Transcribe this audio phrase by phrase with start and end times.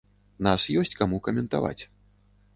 [0.47, 1.79] Нас ёсць каму каментаваць.